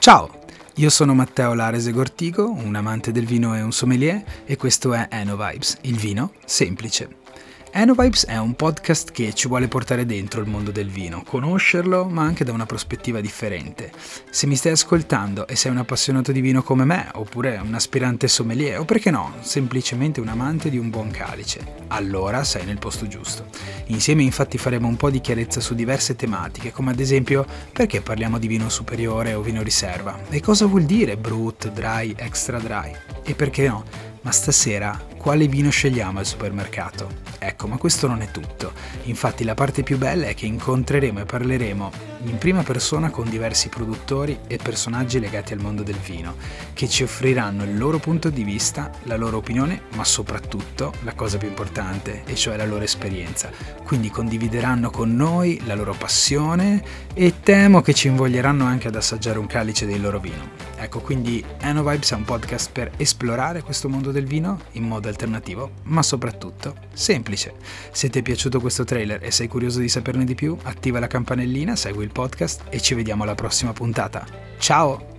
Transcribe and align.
Ciao, 0.00 0.30
io 0.76 0.88
sono 0.88 1.12
Matteo 1.12 1.52
Larese 1.52 1.92
Gortigo, 1.92 2.50
un 2.50 2.74
amante 2.74 3.12
del 3.12 3.26
vino 3.26 3.54
e 3.54 3.60
un 3.60 3.70
sommelier 3.70 4.24
e 4.46 4.56
questo 4.56 4.94
è 4.94 5.08
Eno 5.10 5.36
Vibes, 5.36 5.76
il 5.82 5.98
vino 5.98 6.32
semplice. 6.46 7.16
Enovibes 7.72 8.26
è 8.26 8.36
un 8.36 8.54
podcast 8.54 9.12
che 9.12 9.32
ci 9.32 9.46
vuole 9.46 9.68
portare 9.68 10.04
dentro 10.04 10.40
il 10.40 10.48
mondo 10.48 10.72
del 10.72 10.90
vino, 10.90 11.22
conoscerlo, 11.24 12.04
ma 12.04 12.22
anche 12.22 12.42
da 12.42 12.50
una 12.50 12.66
prospettiva 12.66 13.20
differente. 13.20 13.92
Se 14.28 14.48
mi 14.48 14.56
stai 14.56 14.72
ascoltando 14.72 15.46
e 15.46 15.54
sei 15.54 15.70
un 15.70 15.78
appassionato 15.78 16.32
di 16.32 16.40
vino 16.40 16.64
come 16.64 16.84
me, 16.84 17.08
oppure 17.14 17.60
un 17.62 17.72
aspirante 17.72 18.26
sommelier, 18.26 18.80
o 18.80 18.84
perché 18.84 19.12
no, 19.12 19.34
semplicemente 19.40 20.20
un 20.20 20.26
amante 20.26 20.68
di 20.68 20.78
un 20.78 20.90
buon 20.90 21.12
calice, 21.12 21.84
allora 21.88 22.42
sei 22.42 22.64
nel 22.64 22.78
posto 22.78 23.06
giusto. 23.06 23.46
Insieme 23.86 24.24
infatti 24.24 24.58
faremo 24.58 24.88
un 24.88 24.96
po' 24.96 25.08
di 25.08 25.20
chiarezza 25.20 25.60
su 25.60 25.76
diverse 25.76 26.16
tematiche, 26.16 26.72
come 26.72 26.90
ad 26.90 26.98
esempio 26.98 27.46
perché 27.72 28.00
parliamo 28.00 28.38
di 28.38 28.48
vino 28.48 28.68
superiore 28.68 29.34
o 29.34 29.42
vino 29.42 29.62
riserva, 29.62 30.18
e 30.28 30.40
cosa 30.40 30.66
vuol 30.66 30.82
dire 30.82 31.16
brut, 31.16 31.70
dry, 31.70 32.14
extra 32.16 32.58
dry, 32.58 32.92
e 33.22 33.34
perché 33.34 33.68
no 33.68 34.08
ma 34.22 34.32
stasera 34.32 35.00
quale 35.16 35.46
vino 35.46 35.70
scegliamo 35.70 36.18
al 36.18 36.26
supermercato? 36.26 37.29
Ecco, 37.42 37.66
ma 37.66 37.78
questo 37.78 38.06
non 38.06 38.20
è 38.20 38.30
tutto. 38.30 38.72
Infatti 39.04 39.44
la 39.44 39.54
parte 39.54 39.82
più 39.82 39.96
bella 39.96 40.26
è 40.26 40.34
che 40.34 40.44
incontreremo 40.44 41.20
e 41.20 41.24
parleremo 41.24 41.90
in 42.24 42.36
prima 42.36 42.62
persona 42.62 43.08
con 43.08 43.30
diversi 43.30 43.70
produttori 43.70 44.40
e 44.46 44.58
personaggi 44.58 45.18
legati 45.18 45.54
al 45.54 45.60
mondo 45.60 45.82
del 45.82 45.96
vino, 45.96 46.34
che 46.74 46.86
ci 46.86 47.02
offriranno 47.02 47.64
il 47.64 47.78
loro 47.78 47.98
punto 47.98 48.28
di 48.28 48.44
vista, 48.44 48.90
la 49.04 49.16
loro 49.16 49.38
opinione, 49.38 49.84
ma 49.94 50.04
soprattutto 50.04 50.92
la 51.02 51.14
cosa 51.14 51.38
più 51.38 51.48
importante, 51.48 52.24
e 52.26 52.34
cioè 52.34 52.56
la 52.56 52.66
loro 52.66 52.84
esperienza. 52.84 53.50
Quindi 53.84 54.10
condivideranno 54.10 54.90
con 54.90 55.16
noi 55.16 55.62
la 55.64 55.74
loro 55.74 55.94
passione 55.94 56.82
e 57.14 57.40
temo 57.40 57.80
che 57.80 57.94
ci 57.94 58.08
invoglieranno 58.08 58.66
anche 58.66 58.88
ad 58.88 58.96
assaggiare 58.96 59.38
un 59.38 59.46
calice 59.46 59.86
del 59.86 60.02
loro 60.02 60.20
vino. 60.20 60.68
Ecco, 60.76 61.00
quindi 61.00 61.42
Eno 61.60 61.82
Vibes 61.82 62.12
è 62.12 62.14
un 62.14 62.24
podcast 62.24 62.70
per 62.70 62.90
esplorare 62.98 63.62
questo 63.62 63.88
mondo 63.88 64.10
del 64.12 64.26
vino 64.26 64.60
in 64.72 64.84
modo 64.84 65.08
alternativo, 65.08 65.72
ma 65.84 66.02
soprattutto 66.02 66.74
semplice. 67.00 67.54
Se 67.90 68.08
ti 68.08 68.18
è 68.18 68.22
piaciuto 68.22 68.60
questo 68.60 68.84
trailer 68.84 69.24
e 69.24 69.30
sei 69.30 69.48
curioso 69.48 69.80
di 69.80 69.88
saperne 69.88 70.24
di 70.24 70.34
più, 70.34 70.56
attiva 70.62 71.00
la 71.00 71.06
campanellina, 71.06 71.74
segui 71.74 72.04
il 72.04 72.12
podcast 72.12 72.64
e 72.68 72.80
ci 72.80 72.94
vediamo 72.94 73.22
alla 73.24 73.34
prossima 73.34 73.72
puntata. 73.72 74.26
Ciao! 74.58 75.09